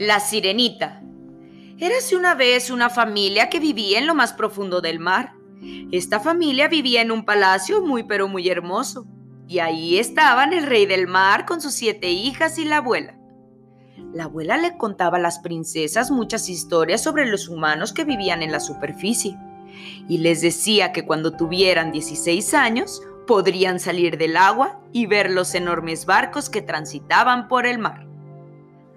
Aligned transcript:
La 0.00 0.18
Sirenita. 0.18 1.02
Érase 1.76 2.16
una 2.16 2.34
vez 2.34 2.70
una 2.70 2.88
familia 2.88 3.50
que 3.50 3.60
vivía 3.60 3.98
en 3.98 4.06
lo 4.06 4.14
más 4.14 4.32
profundo 4.32 4.80
del 4.80 4.98
mar. 4.98 5.34
Esta 5.92 6.20
familia 6.20 6.68
vivía 6.68 7.02
en 7.02 7.10
un 7.10 7.26
palacio 7.26 7.82
muy 7.82 8.04
pero 8.04 8.26
muy 8.26 8.48
hermoso. 8.48 9.04
Y 9.46 9.58
ahí 9.58 9.98
estaban 9.98 10.54
el 10.54 10.64
rey 10.64 10.86
del 10.86 11.06
mar 11.06 11.44
con 11.44 11.60
sus 11.60 11.74
siete 11.74 12.08
hijas 12.08 12.56
y 12.56 12.64
la 12.64 12.78
abuela. 12.78 13.18
La 14.14 14.24
abuela 14.24 14.56
le 14.56 14.78
contaba 14.78 15.18
a 15.18 15.20
las 15.20 15.40
princesas 15.40 16.10
muchas 16.10 16.48
historias 16.48 17.02
sobre 17.02 17.26
los 17.26 17.48
humanos 17.48 17.92
que 17.92 18.04
vivían 18.04 18.42
en 18.42 18.52
la 18.52 18.60
superficie. 18.60 19.36
Y 20.08 20.16
les 20.16 20.40
decía 20.40 20.92
que 20.92 21.04
cuando 21.04 21.36
tuvieran 21.36 21.92
16 21.92 22.54
años 22.54 23.02
podrían 23.26 23.78
salir 23.78 24.16
del 24.16 24.38
agua 24.38 24.80
y 24.94 25.04
ver 25.04 25.30
los 25.30 25.54
enormes 25.54 26.06
barcos 26.06 26.48
que 26.48 26.62
transitaban 26.62 27.48
por 27.48 27.66
el 27.66 27.78
mar. 27.78 28.09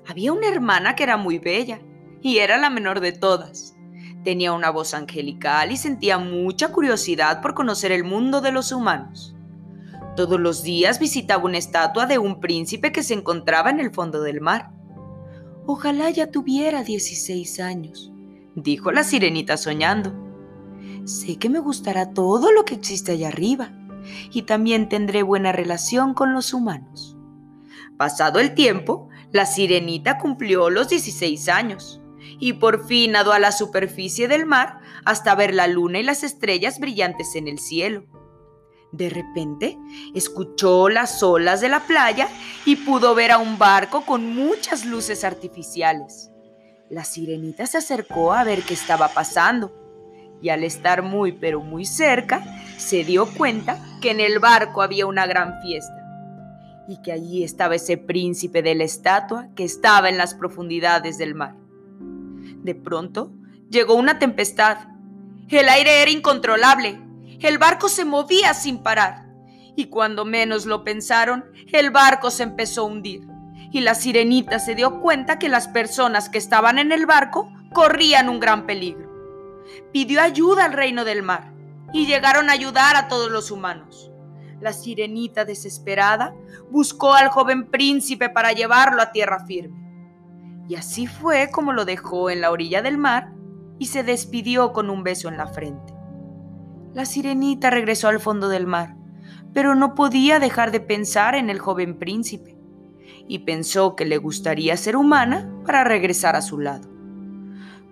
Había 0.08 0.34
una 0.34 0.48
hermana 0.48 0.96
que 0.96 1.04
era 1.04 1.18
muy 1.18 1.40
bella 1.40 1.80
y 2.22 2.38
era 2.38 2.58
la 2.58 2.70
menor 2.70 3.00
de 3.00 3.12
todas. 3.12 3.76
Tenía 4.24 4.54
una 4.54 4.70
voz 4.70 4.94
angelical 4.94 5.72
y 5.72 5.78
sentía 5.78 6.18
mucha 6.18 6.70
curiosidad 6.70 7.42
por 7.42 7.54
conocer 7.54 7.92
el 7.92 8.04
mundo 8.04 8.42
de 8.42 8.52
los 8.52 8.72
humanos. 8.72 9.36
Todos 10.16 10.40
los 10.40 10.64
días 10.64 11.00
visitaba 11.00 11.44
una 11.44 11.58
estatua 11.58 12.06
de 12.06 12.20
un 12.20 12.40
príncipe 12.40 12.92
que 12.92 13.04
se 13.04 13.14
encontraba 13.14 13.70
en 13.70 13.80
el 13.80 13.92
fondo 13.92 14.22
del 14.22 14.42
mar. 14.42 14.72
Ojalá 15.66 16.10
ya 16.10 16.28
tuviera 16.28 16.84
16 16.84 17.60
años, 17.60 18.12
dijo 18.56 18.92
la 18.92 19.04
sirenita 19.04 19.58
soñando. 19.58 20.14
Sé 21.06 21.38
que 21.38 21.50
me 21.50 21.60
gustará 21.60 22.12
todo 22.14 22.52
lo 22.52 22.64
que 22.64 22.76
existe 22.76 23.14
allá 23.14 23.30
arriba 23.30 23.72
y 24.32 24.44
también 24.44 24.88
tendré 24.88 25.24
buena 25.24 25.52
relación 25.52 26.14
con 26.14 26.34
los 26.34 26.54
humanos. 26.54 27.18
Pasado 27.98 28.40
el 28.40 28.54
tiempo, 28.54 29.10
la 29.34 29.48
sirenita 29.48 30.20
cumplió 30.20 30.70
los 30.70 30.90
16 30.90 31.50
años 31.50 32.00
y 32.40 32.54
por 32.54 32.86
fin 32.86 33.14
nadó 33.14 33.34
a 33.34 33.40
la 33.40 33.52
superficie 33.52 34.28
del 34.28 34.46
mar 34.46 34.80
hasta 35.06 35.34
ver 35.34 35.56
la 35.56 35.66
luna 35.66 36.00
y 36.00 36.04
las 36.04 36.24
estrellas 36.24 36.80
brillantes 36.80 37.36
en 37.36 37.48
el 37.48 37.58
cielo. 37.58 38.06
De 38.92 39.10
repente, 39.10 39.76
escuchó 40.14 40.88
las 40.88 41.24
olas 41.24 41.62
de 41.62 41.70
la 41.70 41.80
playa 41.80 42.30
y 42.64 42.76
pudo 42.76 43.16
ver 43.16 43.32
a 43.32 43.40
un 43.40 43.58
barco 43.58 44.06
con 44.06 44.36
muchas 44.36 44.86
luces 44.86 45.24
artificiales. 45.24 46.30
La 46.92 47.04
sirenita 47.04 47.66
se 47.66 47.80
acercó 47.80 48.34
a 48.34 48.44
ver 48.44 48.62
qué 48.62 48.76
estaba 48.76 49.08
pasando 49.08 49.74
y 50.44 50.50
al 50.50 50.64
estar 50.64 51.02
muy 51.02 51.32
pero 51.32 51.60
muy 51.60 51.86
cerca, 51.86 52.44
se 52.78 53.04
dio 53.04 53.26
cuenta 53.26 53.84
que 54.00 54.12
en 54.12 54.20
el 54.20 54.38
barco 54.38 54.84
había 54.84 55.08
una 55.08 55.26
gran 55.26 55.60
fiesta 55.64 56.03
y 56.88 57.02
que 57.02 57.12
allí 57.12 57.44
estaba 57.44 57.76
ese 57.76 57.98
príncipe 57.98 58.62
de 58.62 58.76
la 58.76 58.84
estatua 58.84 59.50
que 59.56 59.64
estaba 59.64 60.10
en 60.10 60.18
las 60.18 60.34
profundidades 60.36 61.18
del 61.18 61.36
mar. 61.36 61.56
De 62.64 62.76
pronto 62.76 63.32
llegó 63.70 63.96
una 63.96 64.20
tempestad. 64.20 64.78
El 65.50 65.70
aire 65.70 66.02
era 66.02 66.12
incontrolable. 66.12 67.02
El 67.40 67.58
barco 67.58 67.90
se 67.90 68.06
movía 68.06 68.54
sin 68.54 68.80
parar. 68.84 69.28
Y 69.76 69.88
cuando 69.88 70.26
menos 70.26 70.66
lo 70.66 70.84
pensaron, 70.84 71.46
el 71.72 71.90
barco 71.92 72.32
se 72.32 72.44
empezó 72.44 72.82
a 72.82 72.86
hundir. 72.86 73.28
Y 73.72 73.82
la 73.82 73.96
sirenita 73.96 74.60
se 74.60 74.76
dio 74.76 75.02
cuenta 75.02 75.40
que 75.40 75.50
las 75.50 75.68
personas 75.68 76.30
que 76.30 76.38
estaban 76.38 76.78
en 76.78 76.92
el 76.92 77.06
barco 77.06 77.52
corrían 77.74 78.30
un 78.30 78.40
gran 78.40 78.66
peligro. 78.66 79.12
Pidió 79.92 80.22
ayuda 80.22 80.66
al 80.66 80.74
reino 80.74 81.06
del 81.06 81.24
mar 81.24 81.54
y 81.92 82.06
llegaron 82.06 82.50
a 82.50 82.54
ayudar 82.54 82.96
a 82.96 83.08
todos 83.08 83.32
los 83.32 83.52
humanos. 83.52 84.13
La 84.64 84.72
sirenita, 84.72 85.44
desesperada, 85.44 86.34
buscó 86.72 87.14
al 87.14 87.28
joven 87.28 87.70
príncipe 87.70 88.30
para 88.30 88.54
llevarlo 88.54 89.02
a 89.02 89.12
tierra 89.12 89.46
firme. 89.46 89.76
Y 90.70 90.76
así 90.76 91.06
fue 91.06 91.50
como 91.52 91.74
lo 91.74 91.84
dejó 91.84 92.30
en 92.30 92.40
la 92.40 92.50
orilla 92.50 92.82
del 92.82 92.98
mar 92.98 93.34
y 93.78 93.88
se 93.88 94.04
despidió 94.04 94.72
con 94.72 94.90
un 94.90 95.04
beso 95.04 95.28
en 95.28 95.36
la 95.36 95.48
frente. 95.48 95.94
La 96.94 97.04
sirenita 97.04 97.72
regresó 97.72 98.08
al 98.08 98.22
fondo 98.22 98.48
del 98.48 98.66
mar, 98.66 98.96
pero 99.54 99.76
no 99.76 99.96
podía 99.96 100.40
dejar 100.40 100.72
de 100.72 100.80
pensar 100.80 101.36
en 101.36 101.50
el 101.50 101.60
joven 101.60 102.00
príncipe, 102.00 102.58
y 103.28 103.40
pensó 103.40 103.98
que 103.98 104.06
le 104.06 104.18
gustaría 104.18 104.78
ser 104.78 104.96
humana 104.96 105.52
para 105.66 105.84
regresar 105.84 106.38
a 106.38 106.42
su 106.42 106.58
lado. 106.58 106.88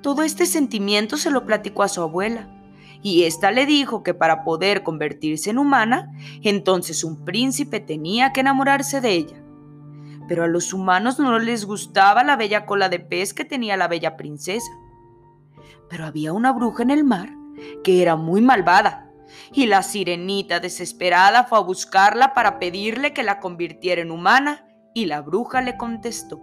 Todo 0.02 0.24
este 0.24 0.46
sentimiento 0.46 1.18
se 1.18 1.32
lo 1.32 1.46
platicó 1.46 1.84
a 1.84 1.90
su 1.90 2.02
abuela, 2.02 2.48
y 3.02 3.24
ésta 3.24 3.52
le 3.52 3.66
dijo 3.66 4.04
que 4.04 4.14
para 4.14 4.44
poder 4.44 4.84
convertirse 4.84 5.50
en 5.50 5.58
humana, 5.58 6.12
entonces 6.44 7.04
un 7.04 7.26
príncipe 7.26 7.80
tenía 7.80 8.32
que 8.32 8.42
enamorarse 8.42 9.02
de 9.02 9.12
ella. 9.12 9.44
Pero 10.28 10.44
a 10.44 10.48
los 10.48 10.74
humanos 10.74 11.20
no 11.20 11.40
les 11.40 11.66
gustaba 11.66 12.24
la 12.24 12.36
bella 12.36 12.66
cola 12.66 12.90
de 12.90 13.00
pez 13.00 13.34
que 13.34 13.44
tenía 13.44 13.76
la 13.76 13.88
bella 13.88 14.18
princesa. 14.18 14.72
Pero 15.90 16.06
había 16.06 16.32
una 16.32 16.52
bruja 16.52 16.84
en 16.84 16.92
el 16.92 17.04
mar 17.04 17.30
que 17.84 18.02
era 18.02 18.16
muy 18.16 18.42
malvada, 18.42 19.10
y 19.54 19.66
la 19.66 19.84
sirenita 19.84 20.60
desesperada 20.60 21.44
fue 21.44 21.58
a 21.58 21.62
buscarla 21.62 22.34
para 22.34 22.60
pedirle 22.60 23.14
que 23.14 23.24
la 23.24 23.40
convirtiera 23.40 24.02
en 24.02 24.12
humana, 24.12 24.66
y 24.94 25.06
la 25.06 25.22
bruja 25.22 25.62
le 25.62 25.78
contestó, 25.78 26.42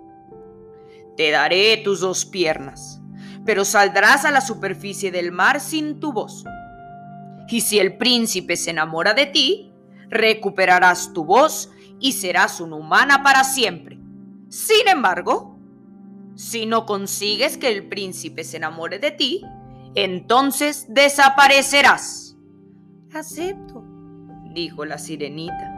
Te 1.16 1.30
daré 1.30 1.76
tus 1.78 2.00
dos 2.00 2.24
piernas 2.24 3.02
pero 3.48 3.64
saldrás 3.64 4.26
a 4.26 4.30
la 4.30 4.42
superficie 4.42 5.10
del 5.10 5.32
mar 5.32 5.58
sin 5.62 6.00
tu 6.00 6.12
voz. 6.12 6.44
Y 7.48 7.62
si 7.62 7.78
el 7.78 7.96
príncipe 7.96 8.56
se 8.56 8.72
enamora 8.72 9.14
de 9.14 9.24
ti, 9.24 9.72
recuperarás 10.10 11.14
tu 11.14 11.24
voz 11.24 11.70
y 11.98 12.12
serás 12.12 12.60
una 12.60 12.76
humana 12.76 13.22
para 13.22 13.44
siempre. 13.44 13.98
Sin 14.50 14.86
embargo, 14.86 15.58
si 16.34 16.66
no 16.66 16.84
consigues 16.84 17.56
que 17.56 17.68
el 17.68 17.88
príncipe 17.88 18.44
se 18.44 18.58
enamore 18.58 18.98
de 18.98 19.12
ti, 19.12 19.42
entonces 19.94 20.84
desaparecerás. 20.90 22.36
Acepto, 23.14 23.82
dijo 24.52 24.84
la 24.84 24.98
sirenita. 24.98 25.74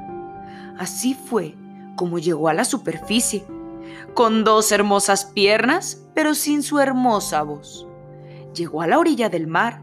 Así 0.76 1.14
fue 1.14 1.54
como 1.94 2.18
llegó 2.18 2.48
a 2.48 2.54
la 2.54 2.64
superficie 2.64 3.44
con 4.14 4.42
dos 4.42 4.72
hermosas 4.72 5.24
piernas, 5.24 6.04
pero 6.20 6.34
sin 6.34 6.62
su 6.62 6.78
hermosa 6.78 7.42
voz. 7.44 7.88
Llegó 8.54 8.82
a 8.82 8.86
la 8.86 8.98
orilla 8.98 9.30
del 9.30 9.46
mar 9.46 9.80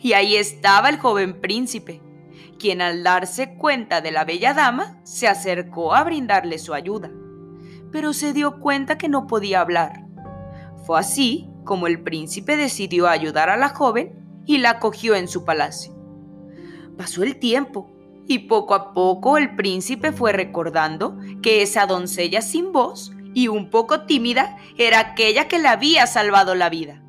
y 0.00 0.14
ahí 0.14 0.34
estaba 0.34 0.88
el 0.88 0.98
joven 0.98 1.40
príncipe, 1.40 2.02
quien 2.58 2.82
al 2.82 3.04
darse 3.04 3.54
cuenta 3.54 4.00
de 4.00 4.10
la 4.10 4.24
bella 4.24 4.52
dama 4.52 4.98
se 5.04 5.28
acercó 5.28 5.94
a 5.94 6.02
brindarle 6.02 6.58
su 6.58 6.74
ayuda, 6.74 7.12
pero 7.92 8.12
se 8.12 8.32
dio 8.32 8.58
cuenta 8.58 8.98
que 8.98 9.08
no 9.08 9.28
podía 9.28 9.60
hablar. 9.60 10.04
Fue 10.84 10.98
así 10.98 11.48
como 11.62 11.86
el 11.86 12.02
príncipe 12.02 12.56
decidió 12.56 13.06
ayudar 13.06 13.48
a 13.48 13.56
la 13.56 13.68
joven 13.68 14.42
y 14.44 14.58
la 14.58 14.70
acogió 14.70 15.14
en 15.14 15.28
su 15.28 15.44
palacio. 15.44 15.94
Pasó 16.98 17.22
el 17.22 17.38
tiempo 17.38 17.92
y 18.26 18.40
poco 18.40 18.74
a 18.74 18.92
poco 18.92 19.38
el 19.38 19.54
príncipe 19.54 20.10
fue 20.10 20.32
recordando 20.32 21.16
que 21.44 21.62
esa 21.62 21.86
doncella 21.86 22.42
sin 22.42 22.72
voz 22.72 23.12
y 23.36 23.48
un 23.48 23.68
poco 23.68 24.06
tímida 24.06 24.56
era 24.78 24.98
aquella 24.98 25.46
que 25.46 25.58
le 25.58 25.68
había 25.68 26.06
salvado 26.06 26.54
la 26.54 26.70
vida. 26.70 27.02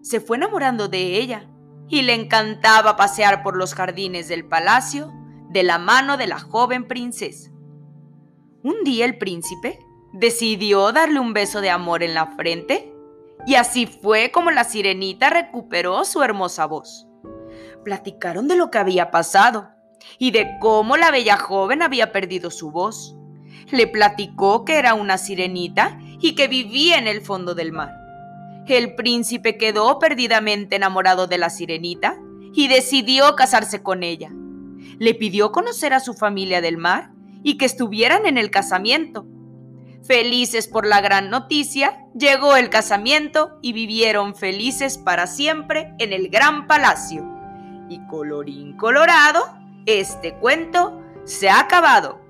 Se 0.00 0.20
fue 0.20 0.36
enamorando 0.36 0.86
de 0.86 1.18
ella 1.18 1.50
y 1.88 2.02
le 2.02 2.14
encantaba 2.14 2.94
pasear 2.94 3.42
por 3.42 3.56
los 3.56 3.74
jardines 3.74 4.28
del 4.28 4.46
palacio 4.46 5.12
de 5.50 5.64
la 5.64 5.78
mano 5.78 6.16
de 6.16 6.28
la 6.28 6.38
joven 6.38 6.86
princesa. 6.86 7.50
Un 8.62 8.84
día 8.84 9.04
el 9.04 9.18
príncipe 9.18 9.80
decidió 10.12 10.92
darle 10.92 11.18
un 11.18 11.32
beso 11.32 11.60
de 11.60 11.70
amor 11.70 12.04
en 12.04 12.14
la 12.14 12.28
frente 12.36 12.94
y 13.44 13.56
así 13.56 13.86
fue 13.86 14.30
como 14.30 14.52
la 14.52 14.62
sirenita 14.62 15.28
recuperó 15.28 16.04
su 16.04 16.22
hermosa 16.22 16.66
voz. 16.66 17.08
Platicaron 17.84 18.46
de 18.46 18.54
lo 18.54 18.70
que 18.70 18.78
había 18.78 19.10
pasado 19.10 19.70
y 20.20 20.30
de 20.30 20.56
cómo 20.60 20.96
la 20.96 21.10
bella 21.10 21.36
joven 21.36 21.82
había 21.82 22.12
perdido 22.12 22.52
su 22.52 22.70
voz 22.70 23.16
le 23.70 23.86
platicó 23.86 24.64
que 24.64 24.76
era 24.76 24.94
una 24.94 25.18
sirenita 25.18 25.98
y 26.20 26.34
que 26.34 26.48
vivía 26.48 26.98
en 26.98 27.06
el 27.06 27.20
fondo 27.20 27.54
del 27.54 27.72
mar. 27.72 28.02
El 28.66 28.94
príncipe 28.94 29.58
quedó 29.58 29.98
perdidamente 29.98 30.76
enamorado 30.76 31.26
de 31.26 31.36
la 31.36 31.50
sirenita 31.50 32.18
y 32.54 32.68
decidió 32.68 33.34
casarse 33.36 33.82
con 33.82 34.02
ella. 34.02 34.30
Le 34.98 35.14
pidió 35.14 35.52
conocer 35.52 35.92
a 35.92 36.00
su 36.00 36.14
familia 36.14 36.60
del 36.60 36.78
mar 36.78 37.10
y 37.42 37.58
que 37.58 37.66
estuvieran 37.66 38.24
en 38.24 38.38
el 38.38 38.50
casamiento. 38.50 39.26
Felices 40.06 40.68
por 40.68 40.86
la 40.86 41.00
gran 41.00 41.28
noticia, 41.28 42.06
llegó 42.14 42.56
el 42.56 42.70
casamiento 42.70 43.58
y 43.62 43.72
vivieron 43.72 44.34
felices 44.34 44.96
para 44.96 45.26
siempre 45.26 45.92
en 45.98 46.12
el 46.12 46.28
gran 46.28 46.66
palacio. 46.66 47.28
Y 47.88 48.00
colorín 48.06 48.76
colorado, 48.76 49.44
este 49.86 50.34
cuento 50.34 51.00
se 51.24 51.50
ha 51.50 51.60
acabado. 51.60 52.21